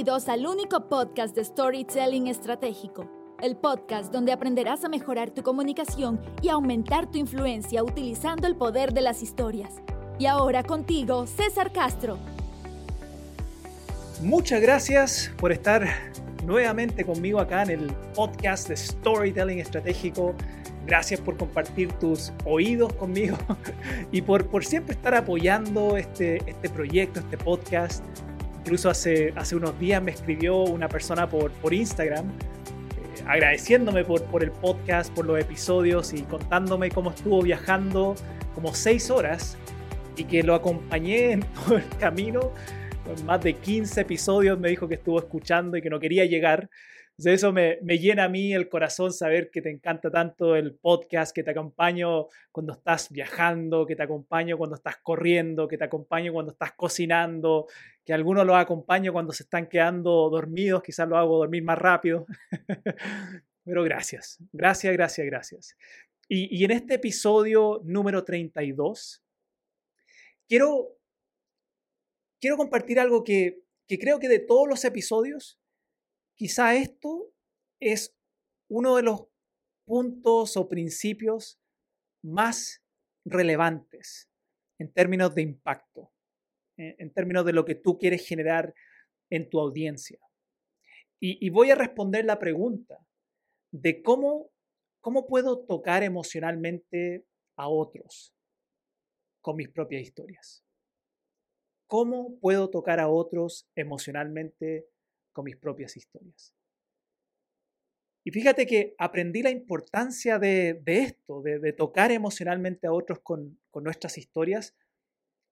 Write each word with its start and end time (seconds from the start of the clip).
Bienvenidos 0.00 0.30
al 0.30 0.46
único 0.46 0.88
podcast 0.88 1.36
de 1.36 1.44
Storytelling 1.44 2.26
Estratégico, 2.26 3.36
el 3.42 3.54
podcast 3.54 4.10
donde 4.10 4.32
aprenderás 4.32 4.82
a 4.82 4.88
mejorar 4.88 5.30
tu 5.30 5.42
comunicación 5.42 6.18
y 6.40 6.48
aumentar 6.48 7.10
tu 7.10 7.18
influencia 7.18 7.84
utilizando 7.84 8.46
el 8.46 8.56
poder 8.56 8.94
de 8.94 9.02
las 9.02 9.22
historias. 9.22 9.74
Y 10.18 10.24
ahora 10.24 10.62
contigo, 10.62 11.26
César 11.26 11.70
Castro. 11.70 12.16
Muchas 14.22 14.62
gracias 14.62 15.30
por 15.36 15.52
estar 15.52 15.86
nuevamente 16.46 17.04
conmigo 17.04 17.38
acá 17.38 17.64
en 17.64 17.68
el 17.68 17.92
podcast 18.14 18.70
de 18.70 18.78
Storytelling 18.78 19.58
Estratégico. 19.58 20.34
Gracias 20.86 21.20
por 21.20 21.36
compartir 21.36 21.92
tus 21.98 22.32
oídos 22.46 22.90
conmigo 22.94 23.36
y 24.12 24.22
por, 24.22 24.46
por 24.46 24.64
siempre 24.64 24.94
estar 24.94 25.14
apoyando 25.14 25.98
este, 25.98 26.38
este 26.48 26.70
proyecto, 26.70 27.20
este 27.20 27.36
podcast. 27.36 28.02
Incluso 28.60 28.90
hace, 28.90 29.32
hace 29.36 29.56
unos 29.56 29.78
días 29.78 30.02
me 30.02 30.10
escribió 30.10 30.58
una 30.58 30.88
persona 30.88 31.28
por, 31.28 31.50
por 31.52 31.72
Instagram 31.72 32.26
eh, 32.28 33.22
agradeciéndome 33.26 34.04
por, 34.04 34.22
por 34.24 34.42
el 34.42 34.50
podcast, 34.50 35.12
por 35.14 35.24
los 35.26 35.40
episodios 35.40 36.12
y 36.12 36.22
contándome 36.22 36.90
cómo 36.90 37.10
estuvo 37.10 37.42
viajando 37.42 38.14
como 38.54 38.74
seis 38.74 39.10
horas 39.10 39.56
y 40.16 40.24
que 40.24 40.42
lo 40.42 40.54
acompañé 40.54 41.32
en 41.32 41.40
todo 41.54 41.78
el 41.78 41.88
camino. 41.98 42.52
Más 43.24 43.42
de 43.42 43.54
15 43.54 44.02
episodios 44.02 44.58
me 44.58 44.68
dijo 44.68 44.86
que 44.86 44.94
estuvo 44.94 45.18
escuchando 45.18 45.76
y 45.76 45.82
que 45.82 45.90
no 45.90 45.98
quería 45.98 46.26
llegar 46.26 46.68
eso 47.26 47.52
me, 47.52 47.78
llena 47.98 48.24
a 48.24 48.28
mí 48.28 48.54
el 48.54 48.68
corazón 48.68 49.12
saber 49.12 49.50
que 49.50 49.60
te 49.60 49.70
encanta 49.70 50.10
tanto 50.10 50.56
el 50.56 50.74
podcast, 50.74 51.34
que 51.34 51.42
te 51.42 51.50
acompaño 51.50 52.28
cuando 52.50 52.72
estás 52.72 53.10
viajando, 53.10 53.86
que 53.86 53.96
te 53.96 54.02
acompaño 54.02 54.56
cuando 54.56 54.76
estás 54.76 54.96
corriendo, 54.98 55.68
que 55.68 55.76
te 55.76 55.84
acompaño 55.84 56.32
cuando 56.32 56.52
estás 56.52 56.72
cocinando, 56.72 57.66
que 58.04 58.14
algunos 58.14 58.46
los 58.46 58.56
acompaño 58.56 59.12
cuando 59.12 59.32
se 59.32 59.42
están 59.42 59.66
quedando 59.66 60.30
dormidos, 60.30 60.82
quizás 60.82 61.08
lo 61.08 61.18
hago 61.18 61.38
dormir 61.38 61.62
más 61.62 61.78
rápido. 61.78 62.26
Pero 63.64 63.84
gracias, 63.84 64.38
gracias, 64.52 64.92
gracias, 64.94 65.26
gracias. 65.26 65.76
Y, 66.32 66.64
en 66.64 66.70
este 66.70 66.94
episodio 66.94 67.80
número 67.84 68.24
32, 68.24 69.22
quiero, 70.48 70.96
quiero 72.40 72.56
compartir 72.56 73.00
algo 73.00 73.24
que, 73.24 73.64
que 73.88 73.98
creo 73.98 74.20
que 74.20 74.28
de 74.28 74.38
todos 74.38 74.68
los 74.68 74.84
episodios, 74.84 75.59
Quizá 76.40 76.74
esto 76.74 77.34
es 77.80 78.16
uno 78.70 78.96
de 78.96 79.02
los 79.02 79.26
puntos 79.84 80.56
o 80.56 80.70
principios 80.70 81.60
más 82.24 82.82
relevantes 83.26 84.30
en 84.78 84.90
términos 84.90 85.34
de 85.34 85.42
impacto, 85.42 86.10
en 86.78 87.12
términos 87.12 87.44
de 87.44 87.52
lo 87.52 87.66
que 87.66 87.74
tú 87.74 87.98
quieres 87.98 88.26
generar 88.26 88.74
en 89.28 89.50
tu 89.50 89.60
audiencia. 89.60 90.18
Y, 91.20 91.50
voy 91.50 91.72
a 91.72 91.74
responder 91.74 92.24
la 92.24 92.38
pregunta 92.38 93.06
de 93.70 94.00
cómo, 94.02 94.50
cómo 95.02 95.26
puedo 95.26 95.66
tocar 95.66 96.02
emocionalmente 96.02 97.26
a 97.56 97.68
otros 97.68 98.34
con 99.42 99.56
mis 99.56 99.68
propias 99.68 100.00
historias. 100.00 100.64
¿Cómo 101.86 102.38
puedo 102.40 102.70
tocar 102.70 102.98
a 102.98 103.10
otros 103.10 103.68
emocionalmente 103.74 104.88
con 105.32 105.44
mis 105.44 105.56
propias 105.56 105.96
historias. 105.96 106.54
Y 108.22 108.32
fíjate 108.32 108.66
que 108.66 108.94
aprendí 108.98 109.42
la 109.42 109.50
importancia 109.50 110.38
de, 110.38 110.80
esto, 110.86 111.40
de, 111.42 111.72
tocar 111.72 112.12
emocionalmente 112.12 112.86
a 112.86 112.92
otros 112.92 113.20
con, 113.20 113.58
nuestras 113.74 114.18
historias, 114.18 114.76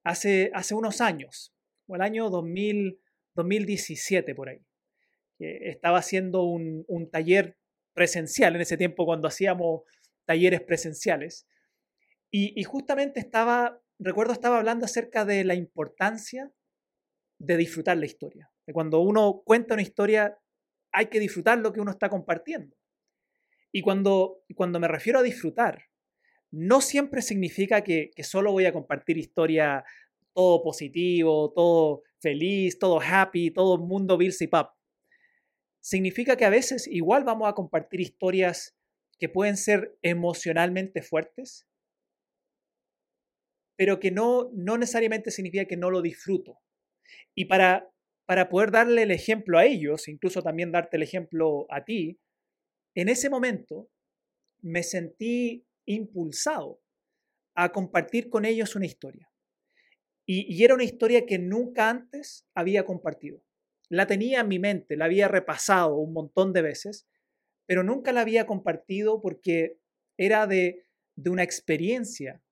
hace, 0.04 0.52
unos 0.72 1.00
años, 1.00 1.54
o 1.86 1.96
el 1.96 2.02
año 2.02 2.28
2000, 2.28 3.00
2017 3.34 4.34
por 4.34 4.50
ahí. 4.50 4.62
Estaba 5.38 5.98
haciendo 5.98 6.42
un, 6.44 7.08
taller 7.10 7.56
presencial 7.94 8.54
en 8.54 8.60
ese 8.60 8.76
tiempo 8.76 9.06
cuando 9.06 9.28
hacíamos 9.28 9.82
talleres 10.26 10.60
presenciales. 10.60 11.46
Y, 12.30 12.52
y 12.60 12.64
justamente 12.64 13.18
estaba, 13.18 13.80
recuerdo, 13.98 14.34
estaba 14.34 14.58
hablando 14.58 14.84
acerca 14.84 15.24
de 15.24 15.42
la 15.44 15.54
importancia 15.54 16.52
de 17.38 17.56
disfrutar 17.56 17.96
la 17.96 18.04
historia 18.04 18.50
cuando 18.72 19.00
uno 19.00 19.42
cuenta 19.44 19.74
una 19.74 19.82
historia, 19.82 20.38
hay 20.92 21.06
que 21.06 21.20
disfrutar 21.20 21.58
lo 21.58 21.72
que 21.72 21.80
uno 21.80 21.90
está 21.90 22.08
compartiendo. 22.08 22.76
Y 23.72 23.82
cuando, 23.82 24.42
cuando 24.54 24.80
me 24.80 24.88
refiero 24.88 25.18
a 25.18 25.22
disfrutar, 25.22 25.84
no 26.50 26.80
siempre 26.80 27.22
significa 27.22 27.82
que, 27.82 28.10
solo 28.22 28.52
voy 28.52 28.66
a 28.66 28.72
compartir 28.72 29.18
historia 29.18 29.84
todo 30.32 30.62
positivo, 30.62 31.52
todo 31.54 32.02
feliz, 32.20 32.78
todo 32.78 33.00
happy, 33.00 33.50
todo 33.50 33.78
mundo 33.78 34.16
Bills 34.16 34.40
y 34.40 34.46
Pap. 34.46 34.74
Significa 35.80 36.36
que 36.36 36.44
a 36.44 36.50
veces 36.50 36.86
igual 36.86 37.24
vamos 37.24 37.48
a 37.48 37.54
compartir 37.54 38.00
historias 38.00 38.76
que 39.18 39.28
pueden 39.28 39.56
ser 39.56 39.98
emocionalmente 40.02 41.02
fuertes, 41.02 41.66
pero 43.76 44.00
que 44.00 44.10
no, 44.10 44.50
no 44.52 44.78
necesariamente 44.78 45.30
significa 45.30 45.66
que 45.66 45.76
no 45.76 45.90
lo 45.90 46.02
disfruto. 46.02 46.60
Y 47.34 47.46
para 47.46 47.90
para 48.28 48.50
poder 48.50 48.70
darle 48.70 49.04
el 49.04 49.10
ejemplo 49.10 49.58
a 49.58 49.64
ellos, 49.64 50.06
incluso 50.06 50.42
también 50.42 50.70
darte 50.70 50.98
el 50.98 51.02
ejemplo 51.02 51.66
a 51.70 51.86
ti, 51.86 52.20
en 52.94 53.08
ese 53.08 53.30
momento 53.30 53.88
me 54.60 54.82
sentí 54.82 55.66
impulsado 55.86 56.78
a 57.54 57.72
compartir 57.72 58.28
con 58.28 58.44
ellos 58.44 58.76
una 58.76 58.84
historia. 58.84 59.30
Y, 60.26 60.62
era 60.62 60.74
una 60.74 60.84
historia 60.84 61.24
que 61.24 61.38
nunca 61.38 61.88
antes 61.88 62.46
había 62.54 62.84
compartido. 62.84 63.42
La 63.88 64.06
tenía 64.06 64.40
en 64.40 64.48
mi 64.48 64.58
mente, 64.58 64.98
la 64.98 65.06
había 65.06 65.26
repasado 65.26 65.96
un 65.96 66.12
montón 66.12 66.52
de 66.52 66.60
veces, 66.60 67.08
pero 67.64 67.82
nunca 67.82 68.12
la 68.12 68.20
había 68.20 68.46
compartido 68.46 69.22
porque 69.22 69.78
era 70.18 70.46
de, 70.46 70.84
una 71.24 71.44
experiencia 71.44 72.42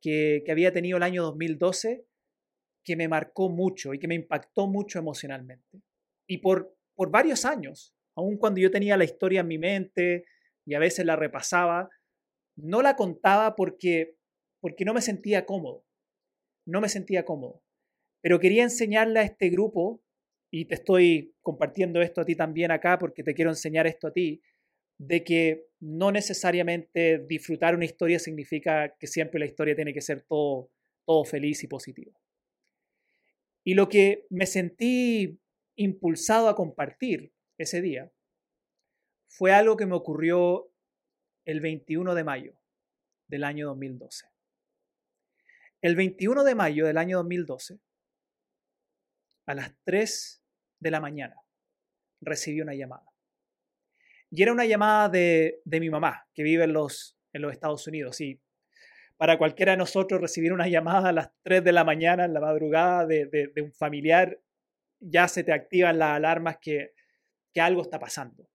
que, 0.00 0.42
que 0.46 0.50
había 0.52 0.72
tenido 0.72 0.96
el 0.96 1.02
año 1.02 1.24
2012 1.24 2.06
que 2.90 2.96
me 2.96 3.06
marcó 3.06 3.48
mucho 3.48 3.94
y 3.94 4.00
que 4.00 4.08
me 4.08 4.16
impactó 4.16 4.66
mucho 4.66 4.98
emocionalmente. 4.98 5.80
Y 6.28 6.38
por, 6.38 6.76
por 6.96 7.12
varios 7.12 7.44
años, 7.44 7.94
aun 8.16 8.36
cuando 8.36 8.60
yo 8.60 8.68
tenía 8.72 8.96
la 8.96 9.04
historia 9.04 9.42
en 9.42 9.46
mi 9.46 9.58
mente 9.58 10.24
y 10.66 10.74
a 10.74 10.80
veces 10.80 11.06
la 11.06 11.14
repasaba, 11.14 11.88
no 12.56 12.82
la 12.82 12.96
contaba 12.96 13.54
porque, 13.54 14.16
porque 14.58 14.84
no 14.84 14.92
me 14.92 15.02
sentía 15.02 15.46
cómodo. 15.46 15.84
No 16.66 16.80
me 16.80 16.88
sentía 16.88 17.24
cómodo. 17.24 17.62
Pero 18.22 18.40
quería 18.40 18.64
enseñarle 18.64 19.20
a 19.20 19.22
este 19.22 19.50
grupo, 19.50 20.02
y 20.50 20.64
te 20.64 20.74
estoy 20.74 21.36
compartiendo 21.42 22.02
esto 22.02 22.22
a 22.22 22.24
ti 22.24 22.34
también 22.34 22.72
acá 22.72 22.98
porque 22.98 23.22
te 23.22 23.34
quiero 23.34 23.52
enseñar 23.52 23.86
esto 23.86 24.08
a 24.08 24.12
ti, 24.12 24.42
de 24.98 25.22
que 25.22 25.68
no 25.78 26.10
necesariamente 26.10 27.20
disfrutar 27.20 27.76
una 27.76 27.84
historia 27.84 28.18
significa 28.18 28.96
que 28.98 29.06
siempre 29.06 29.38
la 29.38 29.46
historia 29.46 29.76
tiene 29.76 29.94
que 29.94 30.00
ser 30.00 30.22
todo, 30.22 30.72
todo 31.06 31.24
feliz 31.24 31.62
y 31.62 31.68
positivo. 31.68 32.19
Y 33.64 33.74
lo 33.74 33.88
que 33.88 34.26
me 34.30 34.46
sentí 34.46 35.40
impulsado 35.76 36.48
a 36.48 36.54
compartir 36.54 37.32
ese 37.58 37.80
día 37.80 38.10
fue 39.28 39.52
algo 39.52 39.76
que 39.76 39.86
me 39.86 39.94
ocurrió 39.94 40.72
el 41.44 41.60
21 41.60 42.14
de 42.14 42.24
mayo 42.24 42.60
del 43.28 43.44
año 43.44 43.66
2012. 43.68 44.26
El 45.82 45.96
21 45.96 46.44
de 46.44 46.54
mayo 46.54 46.86
del 46.86 46.98
año 46.98 47.18
2012, 47.18 47.80
a 49.46 49.54
las 49.54 49.74
3 49.84 50.42
de 50.80 50.90
la 50.90 51.00
mañana, 51.00 51.36
recibí 52.20 52.60
una 52.60 52.74
llamada. 52.74 53.06
Y 54.30 54.42
era 54.42 54.52
una 54.52 54.66
llamada 54.66 55.08
de, 55.08 55.62
de 55.64 55.80
mi 55.80 55.90
mamá, 55.90 56.28
que 56.34 56.42
vive 56.42 56.64
en 56.64 56.72
los, 56.72 57.18
en 57.32 57.42
los 57.42 57.52
Estados 57.52 57.86
Unidos. 57.86 58.20
Y 58.20 58.40
para 59.20 59.36
cualquiera 59.36 59.72
de 59.72 59.76
nosotros 59.76 60.18
recibir 60.18 60.50
una 60.50 60.66
llamada 60.66 61.10
a 61.10 61.12
las 61.12 61.30
3 61.42 61.62
de 61.62 61.72
la 61.72 61.84
mañana, 61.84 62.24
en 62.24 62.32
la 62.32 62.40
madrugada, 62.40 63.04
de, 63.04 63.52
un 63.62 63.70
familiar, 63.70 64.40
ya 64.98 65.28
se 65.28 65.44
te 65.44 65.52
activan 65.52 65.98
las 65.98 66.16
alarmas 66.16 66.56
que, 66.58 66.94
algo 67.56 67.82
está 67.82 67.98
pasando. 67.98 68.48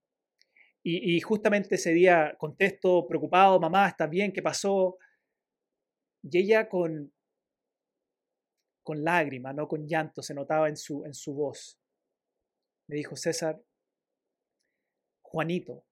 Y, 0.82 1.20
justamente 1.20 1.76
ese 1.76 1.92
día 1.92 2.34
contesto 2.36 3.06
preocupado, 3.06 3.60
mamá, 3.60 3.86
¿estás 3.86 4.10
bien? 4.10 4.32
¿Qué 4.32 4.42
pasó? 4.42 4.98
Y 6.24 6.36
ella 6.36 6.68
con, 6.68 7.12
con 8.82 9.04
lágrimas, 9.04 9.54
no 9.54 9.68
con 9.68 9.86
llanto, 9.86 10.20
se 10.20 10.34
notaba 10.34 10.68
en 10.68 10.76
su, 10.76 11.04
en 11.04 11.14
su 11.14 11.32
voz. 11.32 11.78
Me 12.88 12.96
dijo, 12.96 13.14
César, 13.14 13.62
Juanito, 15.22 15.84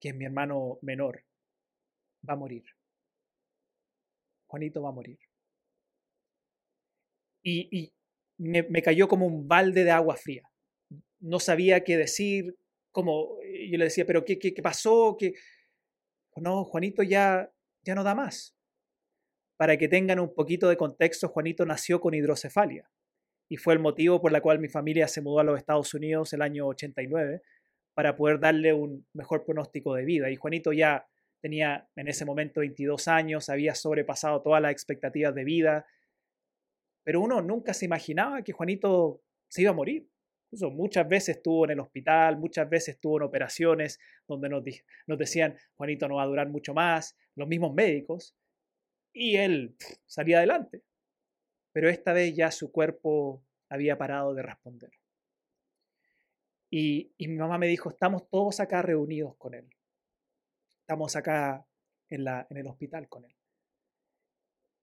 que 0.00 0.08
es 0.08 0.14
mi 0.14 0.24
hermano 0.24 0.78
menor, 0.80 1.22
va 2.26 2.32
a 2.32 2.36
morir. 2.36 2.64
Juanito 4.54 4.82
va 4.82 4.90
a 4.90 4.92
morir. 4.92 5.18
Y, 7.42 7.92
me, 8.38 8.82
cayó 8.82 9.08
como 9.08 9.26
un 9.26 9.48
balde 9.48 9.82
de 9.82 9.90
agua 9.90 10.14
fría. 10.16 10.48
No 11.18 11.40
sabía 11.40 11.82
qué 11.82 11.96
decir, 11.96 12.56
como 12.92 13.36
yo 13.42 13.78
le 13.78 13.86
decía, 13.86 14.06
pero 14.06 14.24
¿qué, 14.24 14.38
qué, 14.38 14.62
pasó? 14.62 15.16
¿Qué? 15.18 15.34
No, 16.36 16.64
Juanito 16.64 17.02
ya, 17.02 17.50
ya 17.82 17.96
no 17.96 18.04
da 18.04 18.14
más. 18.14 18.54
Para 19.56 19.76
que 19.76 19.88
tengan 19.88 20.20
un 20.20 20.32
poquito 20.32 20.68
de 20.68 20.76
contexto, 20.76 21.28
Juanito 21.28 21.66
nació 21.66 22.00
con 22.00 22.14
hidrocefalia. 22.14 22.88
y 23.48 23.56
fue 23.56 23.74
el 23.74 23.80
motivo 23.80 24.20
por 24.20 24.32
el 24.32 24.40
cual 24.40 24.60
mi 24.60 24.68
familia 24.68 25.08
se 25.08 25.20
mudó 25.20 25.40
a 25.40 25.44
los 25.44 25.58
Estados 25.58 25.92
Unidos 25.94 26.32
el 26.32 26.42
año 26.42 26.68
89 26.68 27.42
para 27.94 28.14
poder 28.14 28.38
darle 28.38 28.72
un 28.72 29.04
mejor 29.14 29.44
pronóstico 29.44 29.94
de 29.94 30.04
vida. 30.04 30.30
Y 30.30 30.36
Juanito 30.36 30.72
ya 30.72 31.06
tenía 31.44 31.86
en 31.94 32.08
ese 32.08 32.24
momento 32.24 32.60
22 32.60 33.06
años, 33.06 33.50
había 33.50 33.74
sobrepasado 33.74 34.40
todas 34.40 34.62
las 34.62 34.72
expectativas 34.72 35.34
de 35.34 35.44
vida, 35.44 35.86
pero 37.02 37.20
uno 37.20 37.42
nunca 37.42 37.74
se 37.74 37.84
imaginaba 37.84 38.40
que 38.40 38.54
Juanito 38.54 39.20
se 39.48 39.60
iba 39.60 39.72
a 39.72 39.74
morir. 39.74 40.08
Muchas 40.72 41.06
veces 41.06 41.36
estuvo 41.36 41.66
en 41.66 41.72
el 41.72 41.80
hospital, 41.80 42.38
muchas 42.38 42.66
veces 42.70 42.94
estuvo 42.94 43.18
en 43.18 43.24
operaciones 43.24 44.00
donde 44.26 44.48
nos 44.48 45.18
decían, 45.18 45.54
Juanito 45.74 46.08
no 46.08 46.14
va 46.14 46.22
a 46.22 46.26
durar 46.26 46.48
mucho 46.48 46.72
más, 46.72 47.14
los 47.34 47.46
mismos 47.46 47.74
médicos, 47.74 48.34
y 49.12 49.36
él 49.36 49.76
salía 50.06 50.38
adelante. 50.38 50.82
Pero 51.72 51.90
esta 51.90 52.14
vez 52.14 52.34
ya 52.34 52.50
su 52.52 52.72
cuerpo 52.72 53.44
había 53.68 53.98
parado 53.98 54.32
de 54.32 54.40
responder. 54.40 54.92
Y, 56.70 57.12
mi 57.18 57.36
mamá 57.36 57.58
me 57.58 57.66
dijo, 57.66 57.90
estamos 57.90 58.30
todos 58.30 58.60
acá 58.60 58.80
reunidos 58.80 59.36
con 59.36 59.52
él. 59.52 59.68
Estamos 60.84 61.16
acá 61.16 61.66
en, 62.10 62.24
la, 62.24 62.46
en 62.50 62.58
el 62.58 62.66
hospital 62.66 63.08
con 63.08 63.24
él. 63.24 63.34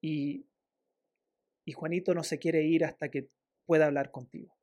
Y, 0.01 0.48
y 1.63 1.74
Juanito 1.74 2.15
no 2.15 2.24
se 2.24 2.39
quiere 2.39 2.63
ir 2.63 2.83
hasta 2.83 3.09
que 3.09 3.30
pueda 3.68 3.86
hablar 3.86 4.09
contigo, 4.09 4.57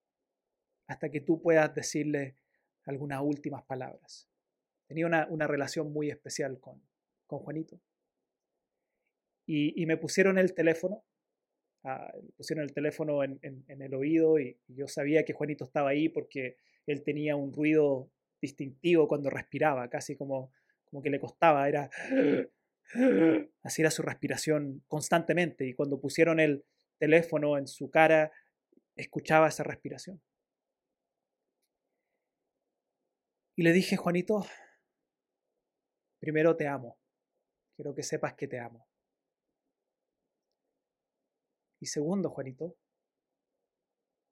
hasta 0.88 1.11
que 1.11 1.20
tú 1.20 1.40
puedas 1.40 1.73
decirle 1.76 2.35
algunas 2.87 3.23
últimas 3.23 3.62
palabras. 3.62 4.29
Tenía 4.88 5.06
una, 5.06 5.29
una 5.31 5.46
relación 5.46 5.93
muy 5.93 6.11
especial 6.11 6.58
con, 6.58 6.82
con 7.29 7.38
Juanito. 7.38 7.81
Y, 9.46 9.87
me 9.87 9.96
pusieron 9.96 10.38
el 10.38 10.55
teléfono, 10.55 11.05
ah, 11.85 12.12
pusieron 12.37 12.64
el 12.64 12.75
teléfono 12.75 13.23
en, 13.23 13.64
el 13.69 13.94
oído 13.94 14.40
y, 14.40 14.58
yo 14.67 14.88
sabía 14.88 15.25
que 15.25 15.32
Juanito 15.32 15.64
estaba 15.64 15.90
ahí 15.90 16.08
porque 16.08 16.56
él 16.87 17.05
tenía 17.05 17.37
un 17.37 17.52
ruido 17.52 18.11
distintivo 18.43 19.06
cuando 19.06 19.31
respiraba, 19.31 19.88
casi 19.88 20.17
como, 20.17 20.52
como 20.88 21.02
que 21.02 21.11
le 21.11 21.20
costaba, 21.20 21.69
era 21.69 21.90
así 23.62 23.82
era 23.82 23.90
su 23.90 24.02
respiración 24.02 24.82
constantemente 24.88 25.67
y 25.67 25.75
cuando 25.75 26.00
pusieron 26.00 26.40
el 26.40 26.64
teléfono 26.99 27.58
en 27.58 27.67
su 27.67 27.90
cara 27.90 28.32
escuchaba 28.96 29.49
esa 29.49 29.62
respiración. 29.62 30.20
Y 33.56 33.62
le 33.62 33.73
dije, 33.73 33.96
Juanito, 33.96 34.46
primero 36.20 36.56
te 36.56 36.67
amo, 36.67 36.99
quiero 37.75 37.94
que 37.94 38.02
sepas 38.02 38.35
que 38.35 38.46
te 38.49 38.58
amo. 38.58 38.88
Y 41.81 41.87
segundo, 41.87 42.31
Juanito, 42.31 42.76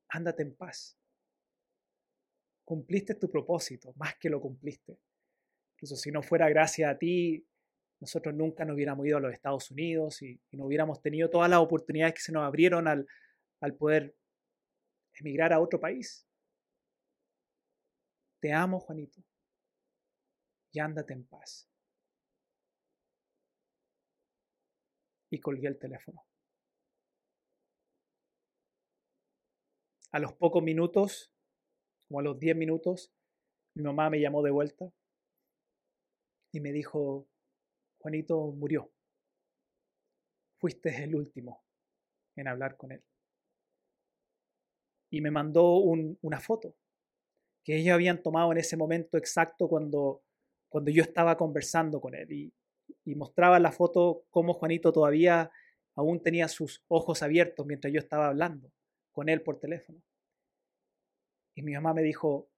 ándate 0.08 0.42
en 0.42 0.56
paz. 0.56 0.98
Cumpliste 2.64 3.14
tu 3.14 3.30
propósito, 3.30 3.92
más 3.96 4.16
que 4.16 4.30
lo 4.30 4.40
cumpliste. 4.40 4.98
Incluso 5.76 5.96
si 5.96 6.10
no 6.10 6.22
fuera 6.22 6.48
gracias 6.48 6.90
a 6.90 6.96
ti, 6.96 7.46
nosotros 8.00 8.34
nunca 8.34 8.64
nos 8.64 8.76
hubiéramos 8.76 9.06
ido 9.06 9.18
a 9.18 9.20
los 9.20 9.32
Estados 9.32 9.70
Unidos 9.70 10.22
y, 10.22 10.40
no 10.52 10.64
hubiéramos 10.64 11.02
tenido 11.02 11.28
todas 11.28 11.50
las 11.50 11.60
oportunidades 11.60 12.14
que 12.14 12.22
se 12.22 12.32
nos 12.32 12.44
abrieron 12.44 12.88
al, 12.88 13.06
al 13.60 13.74
poder 13.74 14.16
emigrar 15.14 15.52
a 15.52 15.60
otro 15.60 15.78
país. 15.78 16.26
Te 18.40 18.54
amo, 18.54 18.80
Juanito, 18.80 19.22
y 20.72 20.78
ándate 20.78 21.12
en 21.12 21.26
paz. 21.26 21.68
Y 25.30 25.40
colgué 25.40 25.68
el 25.68 25.78
teléfono. 25.78 26.24
A 30.12 30.20
los 30.20 30.32
pocos 30.32 30.62
minutos, 30.62 31.30
como 32.08 32.20
a 32.20 32.22
los 32.22 32.38
10 32.38 32.56
minutos, 32.56 33.12
mi 33.74 33.82
mamá 33.82 34.08
me 34.08 34.20
llamó 34.20 34.42
de 34.42 34.50
vuelta 34.50 34.90
y 36.56 36.60
me 36.60 36.72
dijo, 36.72 37.28
Juanito 37.98 38.50
murió. 38.52 38.90
Fuiste 40.58 41.04
el 41.04 41.14
último 41.14 41.62
en 42.34 42.48
hablar 42.48 42.78
con 42.78 42.92
él. 42.92 43.04
Y 45.10 45.20
me 45.20 45.30
mandó 45.30 45.76
una 45.76 46.40
foto 46.40 46.74
que 47.62 47.76
ellos 47.76 47.92
habían 47.92 48.22
tomado 48.22 48.52
en 48.52 48.58
ese 48.58 48.76
momento 48.76 49.18
exacto 49.18 49.68
cuando, 49.68 50.22
cuando 50.70 50.90
yo 50.90 51.02
estaba 51.02 51.36
conversando 51.36 52.00
con 52.00 52.14
él. 52.14 52.32
Y, 52.32 52.54
y 53.04 53.14
mostraba 53.14 53.58
la 53.60 53.70
foto 53.70 54.24
cómo 54.30 54.54
Juanito 54.54 54.92
todavía 54.92 55.50
aún 55.94 56.22
tenía 56.22 56.48
sus 56.48 56.82
ojos 56.88 57.22
abiertos 57.22 57.66
mientras 57.66 57.92
yo 57.92 57.98
estaba 57.98 58.28
hablando 58.28 58.72
con 59.12 59.28
él 59.28 59.42
por 59.42 59.60
teléfono. 59.60 60.00
Y 61.54 61.60
mi 61.60 61.74
mamá 61.74 61.92
me 61.92 62.02
dijo, 62.02 62.48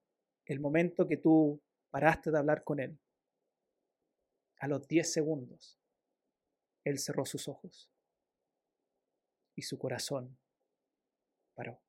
el 0.45 0.61
momento 0.61 1.05
que 1.05 1.17
tú 1.17 1.61
paraste 1.89 2.31
de 2.31 2.37
hablar 2.37 2.63
con 2.63 2.79
él, 2.79 2.97
a 4.59 4.67
los 4.67 4.87
10 4.87 5.11
segundos, 5.11 5.79
él 6.83 6.99
cerró 6.99 7.25
sus 7.25 7.47
ojos 7.47 7.89
y 9.55 9.61
su 9.61 9.77
corazón 9.77 10.37
paró. 11.53 11.81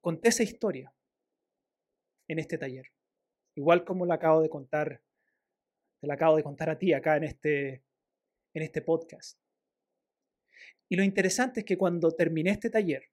Conté 0.00 0.28
esa 0.28 0.42
historia 0.42 0.94
en 2.28 2.38
este 2.38 2.58
taller, 2.58 2.92
igual 3.56 3.84
como 3.84 4.06
la 4.06 4.14
acabo 4.14 4.42
de 4.42 4.50
contar, 4.50 5.02
te 6.00 6.06
la 6.06 6.14
acabo 6.14 6.36
de 6.36 6.42
contar 6.42 6.70
a 6.70 6.78
ti 6.78 6.92
acá 6.92 7.16
en 7.16 7.24
este, 7.24 7.84
en 8.52 8.62
este 8.62 8.82
podcast. 8.82 9.38
Y 10.88 10.96
lo 10.96 11.02
interesante 11.02 11.60
es 11.60 11.66
que 11.66 11.78
cuando 11.78 12.12
terminé 12.12 12.50
este 12.50 12.70
taller, 12.70 13.10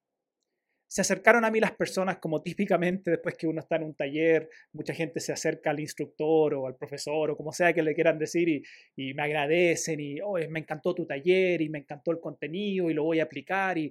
se 0.92 1.00
acercaron 1.00 1.46
a 1.46 1.52
mí 1.52 1.62
las 1.62 1.72
personas 1.72 2.18
como 2.18 2.42
típicamente 2.42 3.12
después 3.12 3.36
que 3.38 3.48
uno 3.48 3.62
está 3.62 3.78
en 3.78 3.84
un 3.84 3.96
taller, 3.96 4.50
mucha 4.74 4.94
gente 4.94 5.22
se 5.22 5.32
acerca 5.32 5.70
al 5.70 5.80
instructor 5.80 6.54
o 6.54 6.68
al 6.68 6.76
profesor 6.76 7.32
o 7.32 7.38
como 7.38 7.54
sea 7.54 7.72
que 7.72 7.82
le 7.82 7.96
quieran 7.96 8.20
decir 8.20 8.50
y, 8.50 8.62
y 8.98 9.14
me 9.14 9.24
agradecen 9.24 10.02
y 10.02 10.20
oh, 10.20 10.34
me 10.50 10.60
encantó 10.60 10.94
tu 10.94 11.06
taller 11.06 11.62
y 11.62 11.70
me 11.70 11.80
encantó 11.80 12.12
el 12.12 12.20
contenido 12.20 12.90
y 12.90 12.94
lo 12.94 13.06
voy 13.06 13.22
a 13.22 13.24
aplicar. 13.24 13.78
Y... 13.78 13.90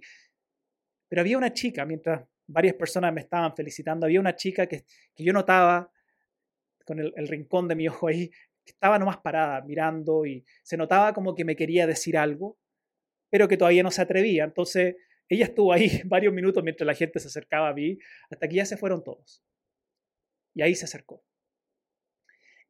Pero 1.09 1.23
había 1.23 1.39
una 1.39 1.55
chica, 1.55 1.87
mientras 1.87 2.23
varias 2.47 2.75
personas 2.75 3.15
me 3.15 3.23
estaban 3.23 3.57
felicitando, 3.57 4.05
había 4.05 4.21
una 4.21 4.37
chica 4.37 4.67
que, 4.67 4.85
que 5.15 5.25
yo 5.25 5.33
notaba 5.33 5.91
con 6.85 7.01
el, 7.01 7.15
el 7.17 7.29
rincón 7.29 7.67
de 7.67 7.77
mi 7.77 7.89
ojo 7.89 8.09
ahí, 8.09 8.29
que 8.29 8.73
estaba 8.73 8.99
nomás 8.99 9.17
parada 9.23 9.63
mirando 9.63 10.27
y 10.27 10.45
se 10.63 10.77
notaba 10.77 11.15
como 11.15 11.35
que 11.35 11.47
me 11.47 11.57
quería 11.57 11.87
decir 11.87 12.19
algo 12.19 12.59
pero 13.31 13.47
que 13.47 13.57
todavía 13.57 13.83
no 13.83 13.93
se 13.93 14.03
atrevía. 14.03 14.45
Entonces, 14.45 14.97
ella 15.31 15.45
estuvo 15.45 15.73
ahí 15.73 15.89
varios 16.05 16.35
minutos 16.35 16.63
mientras 16.63 16.87
la 16.87 16.95
gente 16.95 17.21
se 17.21 17.29
acercaba 17.29 17.69
a 17.69 17.73
mí, 17.73 17.99
hasta 18.31 18.49
que 18.49 18.57
ya 18.57 18.67
se 18.67 18.77
fueron 18.77 19.03
todos. 19.03 19.43
Y 20.55 20.63
ahí 20.63 20.75
se 20.75 20.85
acercó. 20.85 21.25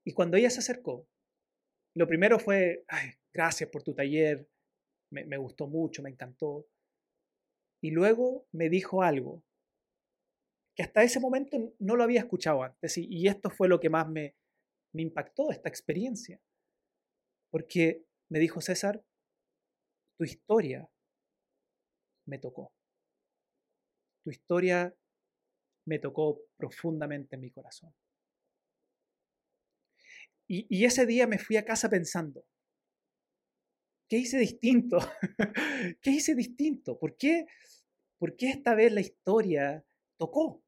Y 0.05 0.13
cuando 0.13 0.37
ella 0.37 0.51
se 0.51 0.61
acercó, 0.61 1.09
lo 1.97 2.07
primero 2.07 2.39
fue, 2.39 2.85
Ay, 2.87 3.13
gracias 3.33 3.71
por 3.71 3.83
tu 3.83 3.95
taller, 3.95 4.47
me, 5.11 5.37
gustó 5.39 5.67
mucho, 5.67 6.03
me 6.03 6.11
encantó. 6.11 6.69
Y 7.83 7.91
luego 7.91 8.47
me 8.53 8.69
dijo 8.69 9.03
algo 9.03 9.43
que 10.77 10.83
hasta 10.83 11.03
ese 11.03 11.19
momento 11.19 11.75
no 11.79 11.97
lo 11.97 12.05
había 12.05 12.21
escuchado 12.21 12.63
antes. 12.63 12.99
Y, 12.99 13.07
y 13.09 13.27
esto 13.27 13.51
fue 13.51 13.69
lo 13.69 13.81
que 13.81 13.89
más 13.89 14.09
me 14.09 14.35
impactó, 14.93 15.51
esta 15.51 15.69
experiencia. 15.71 16.41
Porque 17.51 18.05
me 18.29 18.39
dijo 18.39 18.61
César, 18.61 19.03
tu 20.19 20.25
historia 20.25 20.89
me 22.31 22.39
tocó. 22.39 22.73
Tu 24.23 24.31
historia 24.31 24.95
me 25.85 25.99
tocó 25.99 26.41
profundamente 26.57 27.35
en 27.35 27.43
mi 27.43 27.51
corazón. 27.51 27.93
Y, 30.53 30.85
ese 30.85 31.07
día 31.07 31.29
me 31.29 31.39
fui 31.39 31.57
a 31.57 31.65
casa 31.65 31.89
pensando, 31.89 32.45
¿qué 34.09 34.19
hice 34.19 34.37
distinto? 34.37 34.99
¿Qué 36.03 36.11
hice 36.11 36.35
distinto? 36.35 36.99
¿Por 36.99 37.17
qué, 37.17 37.47
¿Por 38.19 38.35
qué 38.35 38.51
esta 38.51 38.75
vez 38.75 38.93
la 38.93 39.01
historia 39.01 39.85
tocó? 40.17 40.65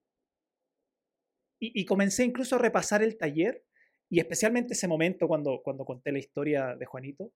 Y, 1.59 1.85
comencé 1.85 2.25
incluso 2.25 2.57
a 2.57 2.59
repasar 2.59 3.02
el 3.02 3.16
taller 3.16 3.64
y 4.09 4.19
especialmente 4.21 4.75
ese 4.75 4.88
momento 4.88 5.28
cuando, 5.28 5.62
cuando 5.62 5.85
conté 5.85 6.11
la 6.11 6.19
historia 6.19 6.76
de 6.76 6.87
Juanito. 6.87 7.33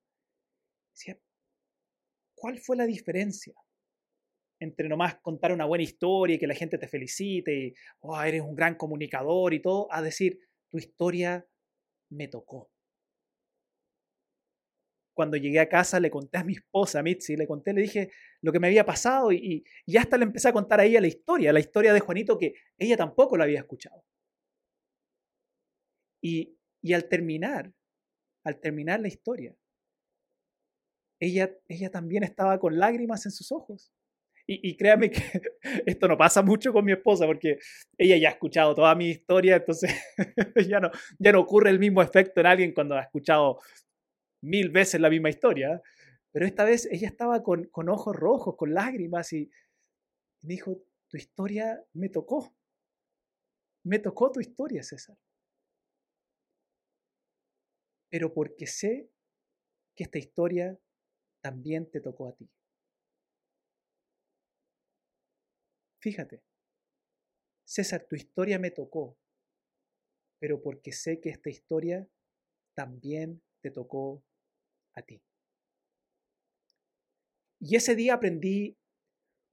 Decía, 0.93 1.19
¿Cuál 2.37 2.59
fue 2.59 2.77
la 2.77 2.87
diferencia 2.87 3.55
entre 4.59 4.89
nomás 4.89 5.17
contar 5.17 5.53
una 5.53 5.65
buena 5.65 5.85
historia 5.85 6.37
y 6.37 6.39
que 6.39 6.47
la 6.47 6.55
gente 6.55 6.79
te 6.79 6.89
felicite 6.89 7.55
y 7.55 7.75
oh, 8.01 8.21
eres 8.23 8.43
un 8.43 8.55
gran 8.55 8.75
comunicador 8.77 9.55
y 9.55 9.61
todo, 9.61 9.89
a 9.93 10.03
decir, 10.03 10.41
tu 10.71 10.79
historia 10.79 11.47
me 12.11 12.29
tocó? 12.29 12.71
Cuando 15.15 15.37
llegué 15.37 15.61
a 15.61 15.69
casa 15.69 15.99
le 15.99 16.11
conté 16.11 16.39
a 16.39 16.45
mi 16.45 16.55
esposa, 16.55 17.03
Mitzi, 17.03 17.37
le 17.37 17.47
conté, 17.47 17.73
le 17.73 17.83
dije 17.83 18.11
lo 18.43 18.53
que 18.53 18.61
me 18.61 18.67
había 18.67 18.85
pasado 18.85 19.33
y, 19.33 19.65
y 19.87 19.97
hasta 19.97 20.19
le 20.19 20.25
empecé 20.25 20.49
a 20.49 20.53
contar 20.53 20.81
a 20.81 20.85
ella 20.85 21.01
la 21.01 21.07
historia, 21.07 21.53
la 21.53 21.61
historia 21.61 21.93
de 21.95 22.01
Juanito 22.01 22.39
que 22.39 22.55
ella 22.79 22.97
tampoco 22.97 23.37
la 23.37 23.45
había 23.45 23.61
escuchado. 23.61 24.05
Y, 26.23 26.59
y 26.83 26.93
al 26.93 27.09
terminar, 27.09 27.73
al 28.45 28.61
terminar 28.61 29.01
la 29.01 29.09
historia, 29.09 29.57
ella, 31.19 31.51
ella 31.69 31.91
también 31.91 32.23
estaba 32.23 32.59
con 32.59 32.79
lágrimas 32.79 33.25
en 33.25 33.33
sus 33.33 33.51
ojos. 33.53 33.93
Y, 34.49 34.71
y, 34.71 34.77
créame 34.77 35.11
que 35.11 35.21
esto 35.87 36.07
no 36.07 36.17
pasa 36.17 36.41
mucho 36.43 36.73
con 36.73 36.85
mi 36.85 36.93
esposa 36.93 37.27
porque 37.27 37.59
ella 37.99 38.17
ya 38.17 38.29
ha 38.29 38.33
escuchado 38.33 38.75
toda 38.75 38.95
mi 38.95 39.11
historia, 39.11 39.57
entonces 39.57 39.93
ya 40.69 40.79
no, 40.79 40.91
ya 41.19 41.33
no 41.33 41.41
ocurre 41.41 41.71
el 41.71 41.81
mismo 41.81 42.01
efecto 42.01 42.41
en 42.41 42.47
alguien 42.47 42.73
cuando 42.73 42.95
ha 42.95 43.03
escuchado 43.03 43.59
mil 44.43 44.71
veces 44.71 45.01
la 45.01 45.11
misma 45.11 45.31
historia. 45.31 45.83
Pero 46.33 46.47
esta 46.47 46.65
vez 46.65 46.87
ella 46.93 47.09
estaba 47.09 47.43
con, 47.43 47.65
con 47.69 47.89
ojos 47.89 48.15
rojos, 48.15 48.57
con 48.57 48.75
lágrimas 48.75 49.33
y 49.33 49.51
me 50.43 50.55
dijo, 50.55 50.83
tu 51.09 51.17
historia 51.17 51.85
me 51.95 52.09
tocó. 52.09 52.55
Me 53.85 53.99
tocó 53.99 54.31
tu 54.31 54.41
historia, 54.41 54.83
César. 54.83 55.17
Pero 58.11 58.33
porque 58.33 58.67
sé 58.67 59.11
que 59.97 60.05
esta 60.05 60.19
historia 60.19 60.79
también 61.41 61.91
te 61.91 62.01
tocó 62.01 62.29
a 62.29 62.37
ti. 62.37 62.49
Fíjate, 66.07 66.41
César, 67.65 68.07
tu 68.09 68.15
historia 68.15 68.61
me 68.61 68.71
tocó, 68.71 69.19
pero 70.39 70.63
porque 70.63 70.93
sé 70.93 71.19
que 71.21 71.31
esta 71.31 71.51
historia 71.51 72.09
también 72.77 73.43
te 73.61 73.73
tocó 73.73 74.25
a 74.95 75.03
ti. 75.03 75.21
Y 77.59 77.75
ese 77.75 77.97
día 77.97 78.15
aprendí 78.15 78.79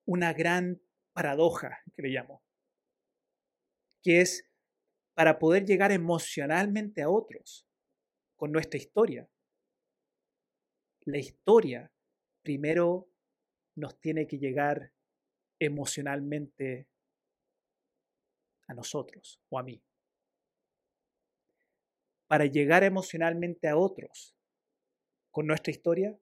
una 0.06 0.32
gran 0.32 0.80
paradoja, 1.14 1.82
que 1.96 2.04
le 2.04 2.10
llamo, 2.10 2.44
que 4.04 4.22
es 4.22 4.48
para 5.16 5.40
poder 5.40 5.66
llegar 5.66 5.92
emocionalmente 5.92 7.02
a 7.02 7.10
otros 7.10 7.68
con 8.36 8.52
nuestra 8.52 8.78
historia. 8.78 9.28
La 11.06 11.18
historia 11.18 11.92
primero 12.44 13.10
nos 13.76 14.00
tiene 14.00 14.28
que 14.28 14.38
llegar 14.38 14.94
emocionalmente 15.60 16.88
a 18.68 18.74
nosotros 18.74 19.40
o 19.50 19.60
a 19.60 19.64
mí. 19.64 19.82
Para 22.28 22.46
llegar 22.46 22.84
emocionalmente 22.84 23.68
a 23.68 23.78
otros 23.78 24.36
con 25.32 25.48
nuestra 25.48 25.72
historia, 25.72 26.18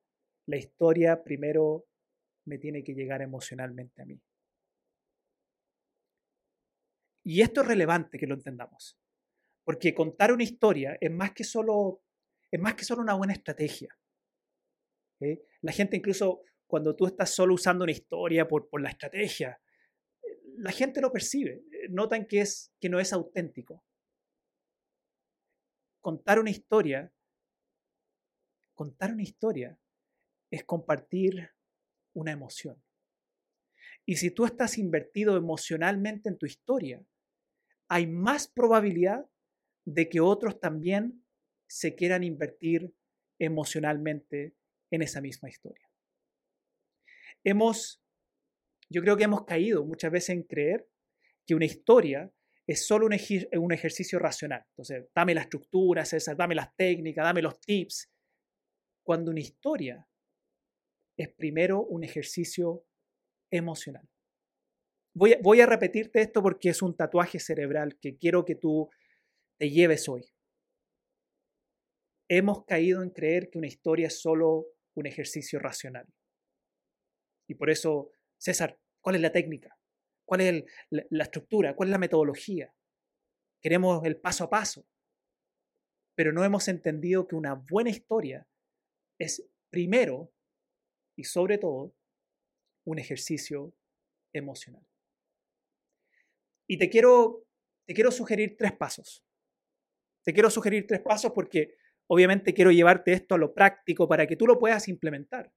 la 0.48 0.58
historia 0.58 1.24
primero 1.24 1.86
me 2.46 2.58
tiene 2.58 2.84
que 2.84 2.94
llegar 2.94 3.22
emocionalmente 3.22 4.02
a 4.02 4.06
mí. 4.06 4.22
Y 7.24 7.42
esto 7.42 7.62
es 7.62 7.68
relevante 7.68 8.18
que 8.18 8.26
lo 8.26 8.34
entendamos, 8.34 8.98
porque 9.64 9.94
contar 9.94 10.34
una 10.34 10.44
historia 10.44 10.98
es 11.00 11.12
más 11.12 11.34
que 11.34 11.44
solo, 11.44 12.02
es 12.50 12.60
más 12.60 12.74
que 12.74 12.84
solo 12.84 13.02
una 13.02 13.14
buena 13.14 13.34
estrategia. 13.34 13.96
La 15.62 15.72
gente 15.72 15.98
incluso 15.98 16.42
cuando 16.72 16.96
tú 16.96 17.06
estás 17.06 17.30
solo 17.32 17.56
usando 17.56 17.84
una 17.84 17.92
historia 17.92 18.48
por, 18.48 18.82
la 18.82 18.92
estrategia, 18.92 19.62
la 20.56 20.72
gente 20.72 21.02
lo 21.02 21.12
percibe, 21.12 21.66
notan 21.90 22.26
que, 22.26 22.42
que 22.80 22.88
no 22.88 23.02
es 23.02 23.12
auténtico. 23.12 23.84
Contar 26.00 26.40
una 26.40 26.50
historia, 26.50 27.12
contar 28.74 29.12
una 29.12 29.22
historia 29.22 29.78
es 30.50 30.64
compartir 30.64 31.50
una 32.14 32.32
emoción. 32.32 32.82
Y 34.06 34.16
si 34.16 34.32
tú 34.32 34.46
estás 34.46 34.78
invertido 34.78 35.36
emocionalmente 35.36 36.30
en 36.30 36.38
tu 36.38 36.46
historia, 36.46 37.04
hay 37.90 38.08
más 38.08 38.48
probabilidad 38.48 39.30
de 39.84 40.08
que 40.08 40.22
otros 40.22 40.62
también 40.62 41.26
se 41.68 41.96
quieran 41.96 42.24
invertir 42.24 42.96
emocionalmente 43.40 44.56
en 44.90 45.02
esa 45.02 45.20
misma 45.20 45.50
historia 45.50 45.91
hemos, 47.44 48.02
yo 48.90 49.02
creo 49.02 49.18
que 49.18 49.24
hemos 49.24 49.46
caído 49.46 49.86
muchas 49.86 50.12
veces 50.12 50.30
en 50.30 50.44
creer 50.44 50.88
que 51.46 51.56
una 51.56 51.66
historia 51.66 52.32
es 52.68 52.86
solo 52.86 53.06
un, 53.06 53.14
ejercicio 53.74 54.20
racional. 54.20 54.64
Entonces, 54.70 55.08
dame 55.14 55.34
la 55.34 55.42
estructura, 55.42 56.06
César, 56.06 56.38
dame 56.38 56.56
las 56.56 56.76
técnicas, 56.76 57.26
dame 57.26 57.42
los 57.42 57.60
tips. 57.60 58.10
Cuando 59.04 59.32
una 59.32 59.40
historia 59.40 60.08
es 61.18 61.30
primero 61.34 61.84
un 61.84 62.04
ejercicio 62.04 62.86
emocional. 63.52 64.08
Voy 65.14 65.34
a, 65.34 65.40
voy 65.42 65.60
a 65.60 65.66
repetirte 65.66 66.22
esto 66.22 66.42
porque 66.42 66.70
es 66.70 66.82
un 66.82 66.96
tatuaje 66.96 67.40
cerebral 67.40 68.00
que 68.00 68.16
quiero 68.18 68.46
que 68.46 68.56
tú 68.56 68.90
te 69.58 69.70
lleves 69.70 70.08
hoy. 70.08 70.32
Hemos 72.30 72.64
caído 72.64 73.04
en 73.04 73.10
creer 73.10 73.50
que 73.50 73.58
una 73.58 73.68
historia 73.68 74.08
es 74.08 74.22
solo 74.22 74.68
un 74.94 75.06
ejercicio 75.06 75.60
racional. 75.60 76.08
Y 77.52 77.56
por 77.56 77.70
eso, 77.70 78.14
César, 78.38 78.80
¿cuál 79.02 79.18
es 79.18 79.22
la 79.22 79.34
técnica? 79.34 79.78
¿Cuál 80.24 80.40
es 80.40 80.64
la, 80.90 81.24
estructura? 81.26 81.76
¿Cuál 81.76 81.90
es 81.90 81.92
la 81.92 81.98
metodología? 81.98 82.74
Queremos 83.60 84.06
el 84.06 84.16
paso 84.22 84.46
a 84.46 84.50
paso. 84.50 84.88
Pero 86.16 86.32
no 86.32 86.46
hemos 86.46 86.70
entendido 86.70 87.28
que 87.28 87.36
una 87.36 87.56
buena 87.56 87.90
historia 87.90 88.48
es 89.20 89.46
primero 89.70 90.32
y 91.18 91.26
sobre 91.26 91.58
todo 91.58 91.94
un 92.86 93.00
ejercicio 93.00 93.74
emocional. 94.32 94.88
Y 96.68 96.78
te 96.78 96.90
quiero, 96.90 97.46
te 97.86 97.94
quiero 97.94 98.12
sugerir 98.12 98.56
tres 98.58 98.72
pasos. 98.72 99.26
Te 100.24 100.32
quiero 100.32 100.50
sugerir 100.50 100.88
tres 100.88 101.02
pasos 101.02 101.34
porque 101.34 101.76
obviamente 102.08 102.54
quiero 102.54 102.72
llevarte 102.72 103.12
esto 103.12 103.36
a 103.36 103.38
lo 103.38 103.54
práctico 103.54 104.08
para 104.08 104.26
que 104.26 104.38
tú 104.38 104.48
lo 104.48 104.58
puedas 104.58 104.88
implementar 104.88 105.52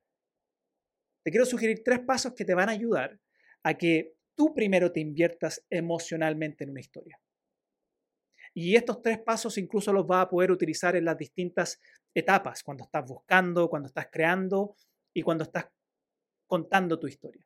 te 1.25 1.31
quiero 1.31 1.47
sugerir 1.47 1.83
tres 1.83 2.00
pasos 2.00 2.35
que 2.35 2.45
te 2.45 2.54
van 2.54 2.69
a 2.69 2.73
ayudar 2.73 3.19
a 3.62 3.75
que 3.75 4.14
tú 4.37 4.54
primero 4.54 4.93
te 4.93 5.00
inviertas 5.00 5.64
emocionalmente 5.71 6.64
en 6.64 6.71
una 6.71 6.81
historia. 6.81 7.19
Y 8.52 8.76
estos 8.76 9.02
tres 9.02 9.19
pasos 9.19 9.59
incluso 9.59 9.93
los 9.93 10.07
vas 10.07 10.26
a 10.26 10.28
poder 10.28 10.50
utilizar 10.50 10.95
en 10.95 11.07
las 11.07 11.16
distintas 11.16 11.81
etapas, 12.14 12.62
cuando 12.62 12.85
estás 12.85 13.04
buscando, 13.07 13.69
cuando 13.69 13.88
estás 13.88 14.09
creando 14.12 14.76
y 15.12 15.23
cuando 15.23 15.45
estás 15.45 15.66
contando 16.47 17.00
tu 17.00 17.09
historia. 17.09 17.45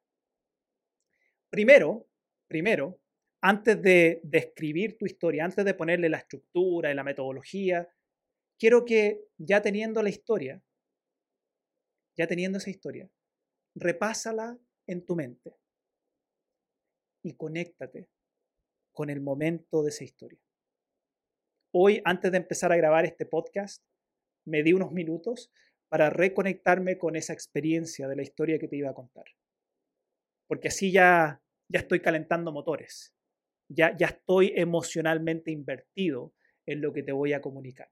Primero, 1.48 2.08
primero, 2.46 3.00
antes 3.40 3.80
de, 3.80 4.20
describir 4.24 4.98
tu 4.98 5.06
historia, 5.06 5.44
antes 5.44 5.64
de 5.64 5.74
ponerle 5.74 6.08
la 6.08 6.18
estructura 6.18 6.90
y 6.90 6.94
la 6.94 7.04
metodología, 7.04 7.88
quiero 8.58 8.84
que 8.84 9.28
ya 9.38 9.62
teniendo 9.62 10.02
la 10.02 10.10
historia, 10.10 10.60
ya 12.16 12.26
teniendo 12.26 12.58
esa 12.58 12.70
historia, 12.70 13.08
repásala 13.80 14.58
en 14.86 15.04
tu 15.04 15.14
mente 15.14 15.56
y 17.22 17.34
conéctate 17.34 18.08
con 18.92 19.10
el 19.10 19.20
momento 19.20 19.82
de 19.82 19.90
esa 19.90 20.04
historia. 20.04 20.40
Hoy, 21.72 22.00
antes 22.04 22.32
de 22.32 22.38
empezar 22.38 22.72
a 22.72 22.76
grabar 22.76 23.04
este 23.04 23.26
podcast, 23.26 23.84
me 24.44 24.62
di 24.62 24.72
unos 24.72 24.92
minutos 24.92 25.52
para 25.88 26.10
reconectarme 26.10 26.98
con 26.98 27.16
esa 27.16 27.32
experiencia 27.32 28.08
de 28.08 28.16
la 28.16 28.22
historia 28.22 28.58
que 28.58 28.68
te 28.68 28.76
iba 28.76 28.90
a 28.90 28.94
contar. 28.94 29.26
Porque 30.46 30.68
así 30.68 30.90
ya, 30.90 31.42
ya 31.68 31.80
estoy 31.80 32.00
calentando 32.00 32.52
motores, 32.52 33.14
ya, 33.68 33.96
ya 33.96 34.06
estoy 34.06 34.52
emocionalmente 34.56 35.50
invertido 35.50 36.34
en 36.66 36.80
lo 36.80 36.92
que 36.92 37.02
te 37.02 37.12
voy 37.12 37.34
a 37.34 37.40
comunicar. 37.40 37.88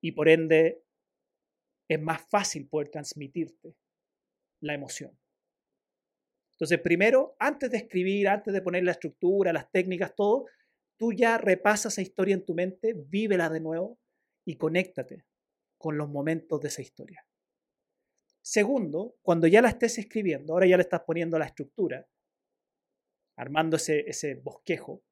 Y 0.00 0.12
por 0.12 0.28
ende, 0.28 0.82
es 1.88 2.00
más 2.00 2.22
fácil 2.28 2.68
poder 2.68 2.88
transmitirte 2.88 3.74
la 4.60 4.74
emoción. 4.74 5.18
Entonces, 6.52 6.80
primero, 6.80 7.36
antes 7.38 7.70
de 7.70 7.78
escribir, 7.78 8.28
antes 8.28 8.52
de 8.52 8.60
poner 8.60 8.84
la 8.84 8.92
estructura, 8.92 9.52
las 9.52 9.70
técnicas, 9.70 10.14
todo, 10.14 10.44
tú 10.98 11.12
ya 11.12 11.38
repasas 11.38 11.94
esa 11.94 12.02
historia 12.02 12.34
en 12.34 12.44
tu 12.44 12.54
mente, 12.54 12.94
vívela 12.94 13.48
de 13.48 13.60
nuevo 13.60 13.98
y 14.44 14.56
conéctate 14.56 15.24
con 15.78 15.96
los 15.96 16.10
momentos 16.10 16.60
de 16.60 16.68
esa 16.68 16.82
historia. 16.82 17.26
Segundo, 18.42 19.16
cuando 19.22 19.46
ya 19.46 19.62
la 19.62 19.70
estés 19.70 19.98
escribiendo, 19.98 20.52
ahora 20.52 20.66
ya 20.66 20.76
le 20.76 20.82
estás 20.82 21.00
poniendo 21.06 21.38
la 21.38 21.46
estructura, 21.46 22.06
armando 23.36 23.78
ese, 23.78 24.34
bosquejo, 24.34 25.02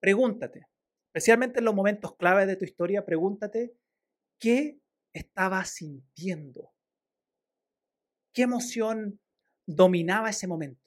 pregúntate, 0.00 0.66
especialmente 1.06 1.60
en 1.60 1.64
los 1.64 1.74
momentos 1.74 2.16
clave 2.16 2.46
de 2.46 2.56
tu 2.56 2.64
historia, 2.64 3.04
pregúntate 3.04 3.76
qué 4.40 4.80
estabas 5.12 5.70
sintiendo 5.70 6.72
¿Qué 8.38 8.44
emoción 8.44 9.20
dominaba 9.66 10.30
ese 10.30 10.46
momento? 10.46 10.80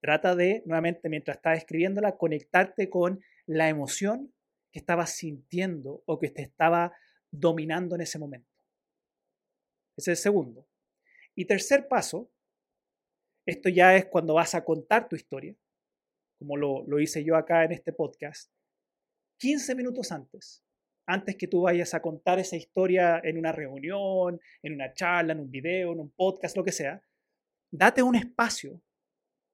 Trata 0.00 0.36
de, 0.36 0.62
nuevamente, 0.66 1.08
mientras 1.08 1.38
estás 1.38 1.58
escribiéndola, 1.58 2.16
conectarte 2.16 2.88
con 2.88 3.24
la 3.44 3.68
emoción 3.68 4.32
que 4.70 4.78
estabas 4.78 5.16
sintiendo 5.16 6.04
o 6.06 6.20
que 6.20 6.30
te 6.30 6.42
estaba 6.42 6.92
dominando 7.32 7.96
en 7.96 8.02
ese 8.02 8.20
momento. 8.20 8.48
Ese 9.96 10.12
es 10.12 10.18
el 10.20 10.22
segundo. 10.22 10.68
Y 11.34 11.46
tercer 11.46 11.88
paso, 11.88 12.30
esto 13.44 13.68
ya 13.68 13.96
es 13.96 14.06
cuando 14.06 14.34
vas 14.34 14.54
a 14.54 14.64
contar 14.64 15.08
tu 15.08 15.16
historia, 15.16 15.56
como 16.38 16.56
lo, 16.56 16.84
lo 16.86 17.00
hice 17.00 17.24
yo 17.24 17.34
acá 17.34 17.64
en 17.64 17.72
este 17.72 17.92
podcast, 17.92 18.48
15 19.38 19.74
minutos 19.74 20.12
antes, 20.12 20.62
antes 21.06 21.36
que 21.36 21.48
tú 21.48 21.62
vayas 21.62 21.94
a 21.94 22.02
contar 22.02 22.38
esa 22.38 22.56
historia 22.56 23.20
en 23.22 23.38
una 23.38 23.52
reunión, 23.52 24.40
en 24.62 24.74
una 24.74 24.92
charla, 24.92 25.32
en 25.32 25.40
un 25.40 25.50
video, 25.50 25.92
en 25.92 26.00
un 26.00 26.10
podcast, 26.10 26.56
lo 26.56 26.64
que 26.64 26.72
sea, 26.72 27.02
date 27.70 28.02
un 28.02 28.14
espacio, 28.14 28.80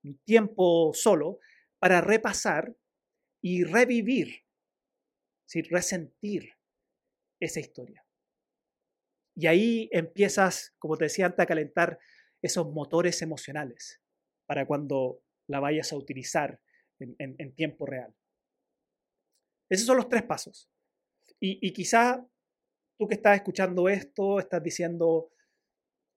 un 0.04 0.18
tiempo 0.24 0.92
solo, 0.94 1.38
para 1.78 2.00
repasar 2.00 2.76
y 3.40 3.64
revivir, 3.64 4.44
¿sí? 5.46 5.62
resentir 5.62 6.52
esa 7.40 7.60
historia. 7.60 8.04
Y 9.34 9.46
ahí 9.46 9.88
empiezas, 9.92 10.74
como 10.78 10.96
te 10.96 11.04
decía 11.04 11.26
antes, 11.26 11.40
a 11.40 11.46
calentar 11.46 11.98
esos 12.42 12.72
motores 12.72 13.22
emocionales 13.22 14.00
para 14.46 14.66
cuando 14.66 15.22
la 15.46 15.60
vayas 15.60 15.92
a 15.92 15.96
utilizar 15.96 16.60
en, 16.98 17.54
tiempo 17.54 17.86
real. 17.86 18.14
Esos 19.68 19.86
son 19.86 19.96
los 19.96 20.08
tres 20.08 20.24
pasos. 20.24 20.68
Y, 21.40 21.66
y 21.66 21.72
quizá 21.72 22.26
tú 22.98 23.06
que 23.06 23.14
estás 23.14 23.36
escuchando 23.36 23.88
esto, 23.88 24.40
estás 24.40 24.62
diciendo, 24.62 25.30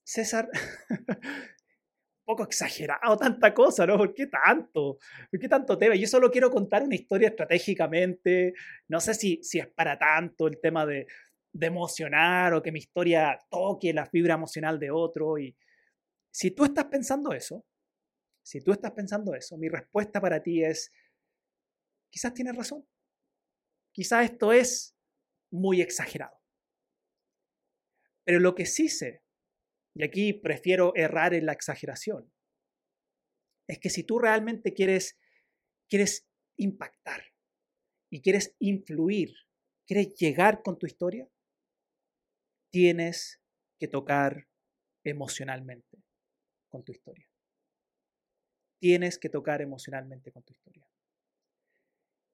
César, 0.03 0.49
un 0.89 0.97
poco 2.25 2.43
exagerado 2.43 3.17
tanta 3.17 3.53
cosa, 3.53 3.85
¿no? 3.85 3.97
¿Por 3.97 4.13
qué 4.13 4.27
tanto? 4.27 4.97
¿Por 5.29 5.39
qué 5.39 5.47
tanto 5.47 5.77
tema? 5.77 5.95
Yo 5.95 6.07
solo 6.07 6.31
quiero 6.31 6.49
contar 6.49 6.83
una 6.83 6.95
historia 6.95 7.29
estratégicamente. 7.29 8.53
No 8.87 8.99
sé 8.99 9.13
si, 9.13 9.43
si 9.43 9.59
es 9.59 9.67
para 9.67 9.97
tanto 9.97 10.47
el 10.47 10.59
tema 10.59 10.85
de, 10.85 11.07
emocionar 11.53 12.53
o 12.53 12.61
que 12.61 12.71
mi 12.71 12.79
historia 12.79 13.37
toque 13.49 13.93
la 13.93 14.05
fibra 14.05 14.35
emocional 14.35 14.79
de 14.79 14.89
otro. 14.89 15.37
Y 15.37 15.55
si 16.31 16.51
tú 16.51 16.63
estás 16.65 16.85
pensando 16.85 17.33
eso, 17.33 17.65
si 18.41 18.61
tú 18.61 18.71
estás 18.71 18.91
pensando 18.91 19.35
eso, 19.35 19.57
mi 19.57 19.69
respuesta 19.69 20.19
para 20.19 20.41
ti 20.41 20.63
es, 20.63 20.91
quizás 22.09 22.33
tienes 22.33 22.55
razón. 22.55 22.87
Quizás 23.93 24.31
esto 24.31 24.53
es 24.53 24.95
muy 25.51 25.81
exagerado. 25.81 26.39
Pero 28.23 28.39
lo 28.39 28.55
que 28.55 28.65
sí 28.65 28.87
sé, 28.89 29.23
y 29.93 30.03
aquí 30.03 30.33
prefiero 30.33 30.93
errar 30.95 31.33
en 31.33 31.45
la 31.45 31.53
exageración, 31.53 32.31
es 33.67 33.79
que 33.79 33.89
si 33.89 34.03
tú 34.03 34.19
realmente 34.19 34.73
quieres, 34.73 35.19
quieres 35.89 36.27
impactar 36.57 37.23
y 38.09 38.21
quieres 38.21 38.55
influir, 38.59 39.33
quieres 39.87 40.13
llegar 40.15 40.61
con 40.63 40.77
tu 40.77 40.85
historia, 40.85 41.27
tienes 42.71 43.41
que 43.79 43.87
tocar 43.87 44.47
emocionalmente 45.03 46.03
con 46.69 46.83
tu 46.83 46.91
historia. 46.91 47.27
Tienes 48.79 49.19
que 49.19 49.29
tocar 49.29 49.61
emocionalmente 49.61 50.31
con 50.31 50.43
tu 50.43 50.53
historia. 50.53 50.87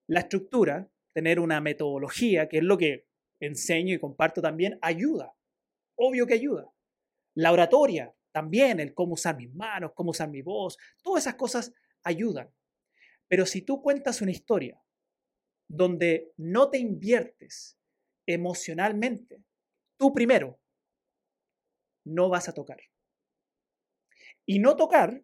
La 0.07 0.21
estructura, 0.21 0.89
tener 1.17 1.39
una 1.39 1.59
metodología, 1.61 2.47
que 2.47 2.59
es 2.59 2.63
lo 2.63 2.77
que 2.77 3.07
enseño 3.39 3.95
y 3.95 3.99
comparto 3.99 4.39
también, 4.39 4.77
ayuda. 4.83 5.35
Obvio 5.95 6.27
que 6.27 6.35
ayuda. 6.35 6.71
La 7.33 7.51
oratoria, 7.51 8.13
también, 8.31 8.79
el 8.79 8.93
cómo 8.93 9.13
usar 9.15 9.35
mis 9.35 9.51
manos, 9.51 9.93
cómo 9.95 10.11
usar 10.11 10.29
mi 10.29 10.43
voz, 10.43 10.77
todas 11.01 11.23
esas 11.23 11.33
cosas 11.33 11.73
ayudan. 12.03 12.53
Pero 13.27 13.47
si 13.47 13.63
tú 13.63 13.81
cuentas 13.81 14.21
una 14.21 14.29
historia 14.29 14.79
donde 15.67 16.33
no 16.37 16.69
te 16.69 16.77
inviertes 16.77 17.79
emocionalmente, 18.27 19.43
tú 19.97 20.13
primero 20.13 20.61
no 22.05 22.29
vas 22.29 22.47
a 22.47 22.53
tocar. 22.53 22.79
Y 24.45 24.59
no 24.59 24.75
tocar, 24.75 25.23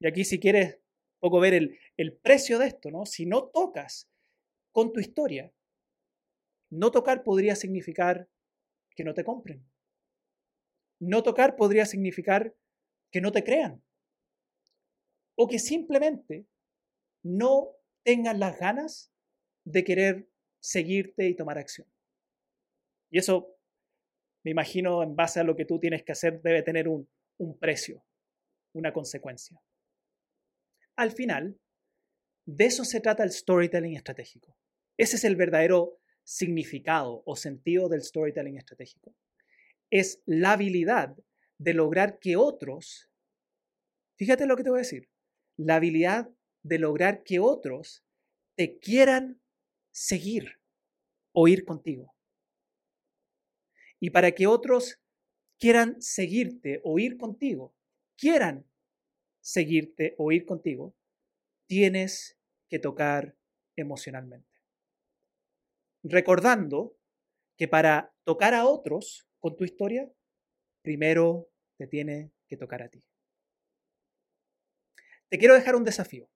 y 0.00 0.06
aquí 0.06 0.24
si 0.24 0.40
quieres 0.40 0.76
un 0.76 1.20
poco 1.20 1.38
ver 1.38 1.52
el, 1.52 1.78
el 1.98 2.16
precio 2.16 2.58
de 2.58 2.68
esto, 2.68 2.90
¿no? 2.90 3.04
Si 3.04 3.26
no 3.26 3.48
tocas 3.48 4.08
con 4.72 4.92
tu 4.92 5.00
historia, 5.00 5.52
no 6.70 6.90
tocar 6.90 7.22
podría 7.22 7.56
significar 7.56 8.28
que 8.94 9.04
no 9.04 9.14
te 9.14 9.24
compren. 9.24 9.64
No 11.00 11.22
tocar 11.22 11.56
podría 11.56 11.86
significar 11.86 12.54
que 13.10 13.20
no 13.20 13.32
te 13.32 13.44
crean. 13.44 13.82
O 15.36 15.46
que 15.46 15.58
simplemente 15.58 16.46
no 17.22 17.76
tengan 18.02 18.40
las 18.40 18.58
ganas 18.58 19.12
de 19.64 19.84
querer 19.84 20.28
seguirte 20.60 21.28
y 21.28 21.36
tomar 21.36 21.58
acción. 21.58 21.86
Y 23.10 23.18
eso 23.18 23.56
me 24.44 24.50
imagino 24.50 25.02
en 25.02 25.14
base 25.14 25.40
a 25.40 25.44
lo 25.44 25.56
que 25.56 25.64
tú 25.64 25.78
tienes 25.78 26.02
que 26.02 26.12
hacer, 26.12 26.42
debe 26.42 26.62
tener 26.62 26.88
un, 26.88 27.08
un 27.38 27.58
precio, 27.58 28.04
una 28.72 28.92
consecuencia. 28.92 29.60
Al 30.96 31.12
final, 31.12 31.58
de 32.48 32.64
eso 32.64 32.82
se 32.86 33.00
trata 33.00 33.24
el 33.24 33.30
storytelling 33.30 33.94
estratégico. 33.94 34.56
Ese 34.96 35.16
es 35.16 35.24
el 35.24 35.36
verdadero 35.36 35.98
significado 36.24 37.22
o 37.26 37.36
sentido 37.36 37.90
del 37.90 38.02
storytelling 38.02 38.56
estratégico. 38.56 39.14
Es 39.90 40.22
la 40.24 40.52
habilidad 40.52 41.14
de 41.58 41.74
lograr 41.74 42.18
que 42.18 42.36
otros, 42.36 43.10
fíjate 44.16 44.46
lo 44.46 44.56
que 44.56 44.62
te 44.64 44.70
voy 44.70 44.78
a 44.78 44.80
decir, 44.80 45.10
la 45.58 45.76
habilidad 45.76 46.30
de 46.62 46.78
lograr 46.78 47.22
que 47.22 47.38
otros 47.38 48.02
te 48.56 48.78
quieran 48.78 49.42
seguir 49.92 50.58
o 51.32 51.48
ir 51.48 51.66
contigo. 51.66 52.14
Y 54.00 54.08
para 54.08 54.32
que 54.32 54.46
otros 54.46 54.98
quieran 55.58 56.00
seguirte 56.00 56.80
o 56.82 56.98
ir 56.98 57.18
contigo, 57.18 57.74
quieran 58.16 58.64
seguirte 59.42 60.14
o 60.16 60.32
ir 60.32 60.46
contigo, 60.46 60.94
tienes 61.66 62.37
que 62.68 62.78
tocar 62.78 63.36
emocionalmente. 63.76 64.48
Recordando 66.02 66.96
que 67.56 67.68
para 67.68 68.14
tocar 68.24 68.54
a 68.54 68.66
otros 68.66 69.26
con 69.40 69.56
tu 69.56 69.64
historia, 69.64 70.10
primero 70.82 71.50
te 71.76 71.86
tiene 71.86 72.32
que 72.46 72.56
tocar 72.56 72.82
a 72.82 72.88
ti. 72.88 73.04
Te 75.28 75.38
quiero 75.38 75.54
dejar 75.54 75.76
un 75.76 75.84
desafío. 75.84 76.30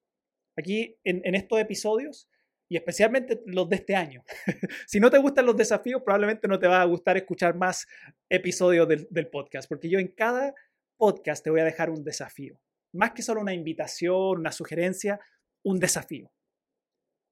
Aquí 0.57 0.99
en, 1.05 1.35
estos 1.35 1.59
episodios 1.59 2.29
y 2.69 2.77
especialmente 2.77 3.43
los 3.47 3.69
de 3.69 3.77
este 3.77 3.97
año. 3.97 4.25
si 4.87 5.01
no 5.01 5.11
te 5.11 5.19
gustan 5.19 5.47
los 5.47 5.57
desafíos, 5.57 6.03
probablemente 6.03 6.49
no 6.49 6.59
te 6.59 6.67
va 6.67 6.83
a 6.83 6.87
gustar 6.87 7.17
escuchar 7.17 7.55
más 7.55 7.87
episodios 8.29 8.89
del, 8.89 9.29
podcast, 9.29 9.69
porque 9.69 9.89
yo 9.89 9.99
en 9.99 10.09
cada 10.09 10.55
podcast 10.97 11.43
te 11.43 11.51
voy 11.51 11.61
a 11.61 11.65
dejar 11.65 11.91
un 11.91 12.05
desafío. 12.05 12.59
Más 12.93 13.13
que 13.13 13.23
solo 13.23 13.41
una 13.41 13.55
invitación, 13.55 14.41
una 14.41 14.53
sugerencia, 14.53 15.21
un 15.65 15.79
desafío. 15.79 16.33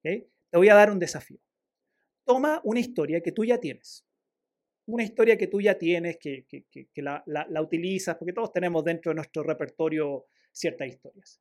Te 0.03 0.57
voy 0.57 0.69
a 0.69 0.75
dar 0.75 0.90
un 0.90 0.99
desafío. 0.99 1.40
Toma 2.25 2.61
una 2.64 2.81
historia 2.81 3.21
que 3.21 3.33
tú 3.33 3.45
ya 3.45 3.59
tienes. 3.59 4.07
Una 4.87 5.05
historia 5.05 5.37
que 5.37 5.47
tú 5.47 5.61
ya 5.61 5.79
tienes, 5.79 6.19
que, 6.19 6.47
la, 6.97 7.61
utilizas, 7.61 8.16
porque 8.16 8.33
todos 8.33 8.53
tenemos 8.53 8.85
dentro 8.85 9.11
de 9.11 9.16
nuestro 9.16 9.43
repertorio 9.43 10.27
ciertas 10.53 10.88
historias. 10.88 11.40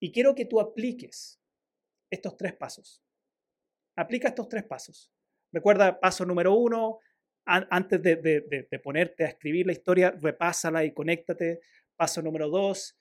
Y 0.00 0.10
quiero 0.10 0.34
que 0.34 0.46
tú 0.46 0.60
apliques 0.60 1.40
estos 2.10 2.36
tres 2.36 2.54
pasos. 2.54 3.02
Aplica 3.96 4.28
estos 4.28 4.48
tres 4.48 4.64
pasos. 4.64 5.12
Recuerda, 5.52 6.00
paso 6.00 6.24
número 6.24 6.54
uno, 6.54 6.98
antes 7.44 8.02
de, 8.02 8.80
ponerte 8.82 9.24
a 9.24 9.28
escribir 9.28 9.66
la 9.66 9.72
historia, 9.72 10.10
repásala 10.10 10.84
y 10.84 10.92
conéctate. 10.92 11.60
Paso 11.96 12.22
número 12.22 12.48
dos, 12.48 12.96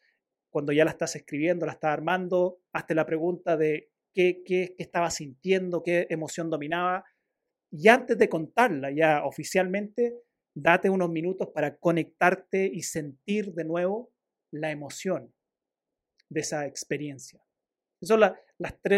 cuando 0.51 0.71
ya 0.73 0.85
la 0.85 0.91
estás 0.91 1.15
escribiendo, 1.15 1.65
la 1.65 1.71
estás 1.73 1.91
armando, 1.91 2.59
hazte 2.73 2.93
la 2.93 3.05
pregunta 3.05 3.57
de 3.57 3.91
qué, 4.13 4.43
qué, 4.45 4.75
qué 4.77 4.83
estaba 4.83 5.09
sintiendo, 5.09 5.81
qué 5.81 6.07
emoción 6.09 6.49
dominaba. 6.49 7.05
Y 7.71 7.87
antes 7.87 8.17
de 8.17 8.29
contarla 8.29 8.91
ya 8.91 9.23
oficialmente, 9.25 10.21
date 10.53 10.89
unos 10.89 11.09
minutos 11.09 11.49
para 11.53 11.77
conectarte 11.77 12.69
y 12.71 12.83
sentir 12.83 13.53
de 13.53 13.63
nuevo 13.63 14.11
la 14.51 14.71
emoción 14.71 15.33
de 16.29 16.41
esa 16.41 16.65
experiencia. 16.65 17.41
Esos 18.01 18.19
son 18.19 18.35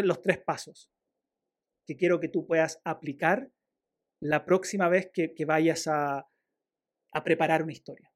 los 0.08 0.22
tres 0.22 0.40
pasos 0.40 0.92
que 1.86 1.98
quiero 1.98 2.20
que 2.20 2.30
tú 2.30 2.48
puedas 2.48 2.82
aplicar 2.84 3.52
la 4.22 4.46
próxima 4.46 4.88
vez 4.88 5.12
que, 5.14 5.34
vayas 5.46 5.88
a, 5.88 6.30
a 7.12 7.24
preparar 7.24 7.64
una 7.64 7.74
historia. 7.74 8.13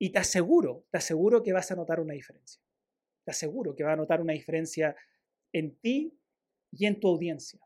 Y 0.00 0.10
te 0.10 0.18
aseguro, 0.18 0.86
te 0.90 0.98
aseguro 0.98 1.42
que 1.42 1.52
vas 1.52 1.70
a 1.70 1.76
notar 1.76 2.00
una 2.00 2.14
diferencia. 2.14 2.60
Te 3.24 3.32
aseguro 3.32 3.74
que 3.74 3.84
vas 3.84 3.92
a 3.92 3.96
notar 3.96 4.20
una 4.20 4.32
diferencia 4.32 4.96
en 5.52 5.78
ti 5.80 6.18
y 6.72 6.86
en 6.86 6.98
tu 6.98 7.08
audiencia. 7.08 7.60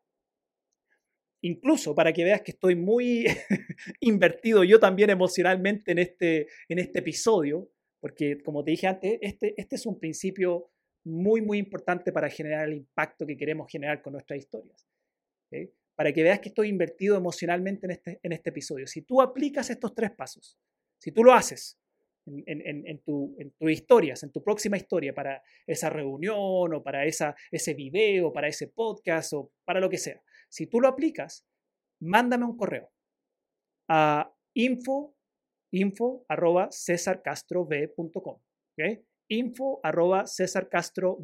Incluso 1.42 1.94
para 1.94 2.12
que 2.12 2.24
veas 2.24 2.42
que 2.42 2.52
estoy 2.52 2.74
muy 2.74 3.26
invertido 4.00 4.64
yo 4.64 4.80
también 4.80 5.10
emocionalmente 5.10 5.92
en 5.92 5.98
este, 5.98 6.48
en 6.68 6.78
este 6.78 7.00
episodio, 7.00 7.70
porque 8.00 8.42
como 8.42 8.64
te 8.64 8.72
dije 8.72 8.86
antes, 8.86 9.18
este, 9.20 9.54
este 9.56 9.76
es 9.76 9.86
un 9.86 10.00
principio 10.00 10.70
muy, 11.04 11.40
muy 11.40 11.58
importante 11.58 12.12
para 12.12 12.30
generar 12.30 12.68
el 12.68 12.74
impacto 12.74 13.26
que 13.26 13.36
queremos 13.36 13.70
generar 13.70 14.02
con 14.02 14.14
nuestras 14.14 14.38
historias 14.38 14.86
para 15.94 16.12
que 16.12 16.22
veas 16.22 16.40
que 16.40 16.48
estoy 16.48 16.68
invertido 16.68 17.16
emocionalmente 17.16 17.86
en 17.86 17.92
este, 17.92 18.20
en 18.22 18.32
este 18.32 18.50
episodio. 18.50 18.86
Si 18.86 19.02
tú 19.02 19.22
aplicas 19.22 19.70
estos 19.70 19.94
tres 19.94 20.10
pasos, 20.10 20.58
si 20.98 21.12
tú 21.12 21.22
lo 21.22 21.32
haces 21.32 21.78
en, 22.26 22.60
en, 22.66 22.86
en, 22.86 22.98
tu, 23.02 23.36
en 23.38 23.50
tus 23.52 23.70
historias, 23.70 24.22
en 24.22 24.32
tu 24.32 24.42
próxima 24.42 24.76
historia, 24.76 25.14
para 25.14 25.42
esa 25.66 25.90
reunión 25.90 26.74
o 26.74 26.82
para 26.82 27.04
esa, 27.04 27.34
ese 27.50 27.74
video, 27.74 28.32
para 28.32 28.48
ese 28.48 28.68
podcast 28.68 29.32
o 29.32 29.52
para 29.64 29.80
lo 29.80 29.88
que 29.88 29.98
sea, 29.98 30.22
si 30.48 30.66
tú 30.66 30.80
lo 30.80 30.88
aplicas, 30.88 31.46
mándame 32.00 32.44
un 32.44 32.56
correo 32.56 32.90
a 33.88 34.32
info, 34.54 35.16
info 35.72 36.24
arroba 36.28 36.68
cesarcastrov.com. 36.70 38.40
¿okay? 38.72 39.04
Info 39.28 39.80
arroba 39.82 40.26
cesarcastrov, 40.26 41.18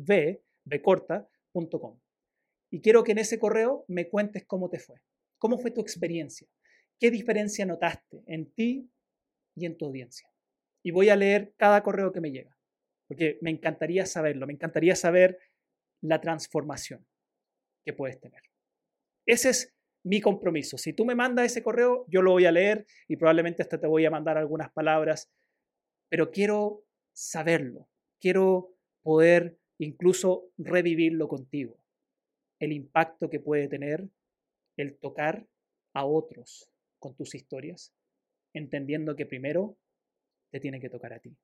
Y 2.70 2.80
quiero 2.80 3.04
que 3.04 3.12
en 3.12 3.18
ese 3.18 3.38
correo 3.38 3.84
me 3.88 4.08
cuentes 4.08 4.44
cómo 4.46 4.68
te 4.68 4.78
fue. 4.78 5.00
¿Cómo 5.38 5.58
fue 5.58 5.70
tu 5.70 5.80
experiencia? 5.80 6.48
¿Qué 6.98 7.10
diferencia 7.10 7.64
notaste 7.64 8.22
en 8.26 8.52
ti 8.52 8.90
y 9.54 9.66
en 9.66 9.76
tu 9.76 9.86
audiencia? 9.86 10.28
Y 10.82 10.90
voy 10.90 11.08
a 11.10 11.16
leer 11.16 11.54
cada 11.56 11.82
correo 11.82 12.12
que 12.12 12.20
me 12.20 12.30
llega, 12.30 12.56
porque 13.06 13.38
me 13.42 13.50
encantaría 13.50 14.06
saberlo, 14.06 14.46
me 14.46 14.54
encantaría 14.54 14.96
saber 14.96 15.38
la 16.00 16.20
transformación 16.20 17.06
que 17.84 17.92
puedes 17.92 18.18
tener. 18.20 18.42
Ese 19.26 19.50
es 19.50 19.74
mi 20.02 20.20
compromiso. 20.20 20.78
Si 20.78 20.92
tú 20.92 21.04
me 21.04 21.14
mandas 21.14 21.46
ese 21.46 21.62
correo, 21.62 22.06
yo 22.08 22.22
lo 22.22 22.32
voy 22.32 22.46
a 22.46 22.52
leer 22.52 22.86
y 23.06 23.16
probablemente 23.16 23.62
hasta 23.62 23.78
te 23.78 23.86
voy 23.86 24.04
a 24.06 24.10
mandar 24.10 24.38
algunas 24.38 24.72
palabras, 24.72 25.30
pero 26.08 26.30
quiero 26.30 26.84
saberlo, 27.12 27.88
quiero 28.20 28.74
poder 29.02 29.58
incluso 29.78 30.50
revivirlo 30.58 31.28
contigo, 31.28 31.82
el 32.58 32.72
impacto 32.72 33.30
que 33.30 33.40
puede 33.40 33.68
tener 33.68 34.08
el 34.76 34.98
tocar 34.98 35.46
a 35.94 36.04
otros 36.04 36.70
con 36.98 37.14
tus 37.14 37.34
historias, 37.34 37.92
entendiendo 38.54 39.16
que 39.16 39.26
primero 39.26 39.76
te 40.50 40.60
tiene 40.60 40.80
que 40.80 40.90
tocar 40.90 41.12
a 41.12 41.20
ti. 41.20 41.36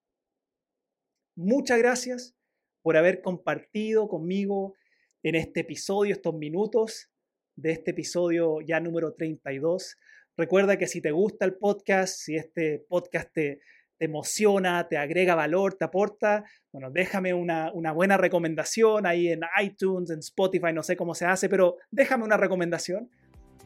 Muchas 1.36 1.78
gracias 1.78 2.34
por 2.82 2.96
haber 2.96 3.20
compartido 3.20 4.08
conmigo 4.08 4.74
en 5.22 5.34
este 5.34 5.60
episodio, 5.60 6.12
estos 6.12 6.34
minutos 6.34 7.10
de 7.56 7.72
este 7.72 7.90
episodio 7.90 8.60
ya 8.60 8.80
número 8.80 9.14
32. 9.14 9.96
Recuerda 10.36 10.76
que 10.76 10.86
si 10.86 11.00
te 11.00 11.10
gusta 11.10 11.44
el 11.44 11.54
podcast, 11.54 12.14
si 12.18 12.36
este 12.36 12.84
podcast 12.88 13.32
te, 13.32 13.60
emociona, 13.98 14.86
te 14.88 14.98
agrega 14.98 15.34
valor, 15.34 15.72
te 15.72 15.86
aporta, 15.86 16.44
bueno, 16.70 16.90
déjame 16.90 17.32
una, 17.32 17.72
una, 17.72 17.92
buena 17.92 18.18
recomendación 18.18 19.06
ahí 19.06 19.28
en 19.28 19.40
iTunes, 19.62 20.10
en 20.10 20.18
Spotify, 20.18 20.74
no 20.74 20.82
sé 20.82 20.96
cómo 20.96 21.14
se 21.14 21.24
hace, 21.24 21.48
pero 21.48 21.78
déjame 21.90 22.24
una 22.24 22.36
recomendación 22.36 23.10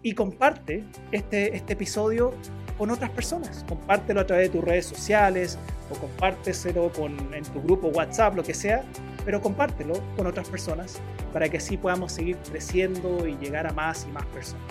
y 0.02 0.14
comparte 0.14 0.84
este, 1.12 1.54
este 1.56 1.74
episodio 1.74 2.34
con 2.78 2.90
otras 2.90 3.10
personas. 3.10 3.64
Compártelo 3.68 4.20
a 4.20 4.26
través 4.26 4.50
de 4.50 4.58
tus 4.58 4.66
redes 4.66 4.86
sociales 4.86 5.58
o 5.90 5.94
compárteselo 5.96 6.90
con, 6.92 7.34
en 7.34 7.44
tu 7.44 7.62
grupo 7.62 7.88
WhatsApp, 7.88 8.36
lo 8.36 8.42
que 8.42 8.54
sea, 8.54 8.84
pero 9.24 9.42
compártelo 9.42 9.94
con 10.16 10.26
otras 10.26 10.48
personas 10.48 10.98
para 11.32 11.48
que 11.48 11.58
así 11.58 11.76
podamos 11.76 12.12
seguir 12.12 12.36
creciendo 12.50 13.26
y 13.26 13.36
llegar 13.36 13.66
a 13.66 13.72
más 13.72 14.06
y 14.08 14.12
más 14.12 14.24
personas. 14.26 14.64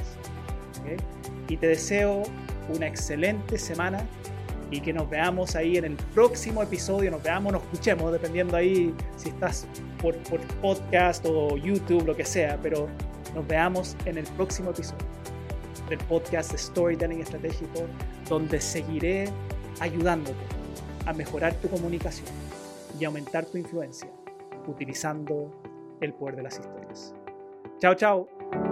Y 1.48 1.58
te 1.58 1.68
deseo 1.68 2.24
una 2.74 2.88
excelente 2.88 3.60
semana 3.60 4.04
y 4.72 4.82
que 4.82 4.94
nos 4.94 5.10
veamos 5.10 5.56
ahí 5.56 5.78
en 5.78 5.86
el 5.86 5.96
próximo 6.16 6.64
episodio, 6.64 7.12
nos 7.12 7.22
veamos, 7.22 7.54
nos 7.54 7.62
escuchemos, 7.64 8.12
dependiendo 8.12 8.56
ahí 8.56 8.94
si 9.18 9.30
estás 9.30 9.68
por, 10.02 10.16
por 10.24 10.40
podcast 10.62 11.26
o 11.28 11.58
YouTube, 11.58 12.06
lo 12.06 12.16
que 12.16 12.26
sea, 12.26 12.58
pero 12.62 12.88
nos 13.36 13.48
veamos 13.48 13.96
en 14.06 14.18
el 14.18 14.26
próximo 14.26 14.72
episodio 14.72 15.19
del 15.90 16.00
podcast 16.00 16.56
Storytelling 16.56 17.22
Estratégico, 17.22 17.88
donde 18.28 18.62
seguiré 18.62 19.30
ayudándote 19.80 20.38
a 21.06 21.14
mejorar 21.14 21.54
tu 21.56 21.70
comunicación 21.70 22.28
y 23.00 23.06
aumentar 23.06 23.46
tu 23.46 23.58
influencia 23.58 24.10
utilizando 24.68 25.52
el 26.02 26.14
poder 26.14 26.36
de 26.36 26.44
las 26.44 26.60
historias. 26.60 27.16
Chao, 27.80 27.96
chao. 27.96 28.69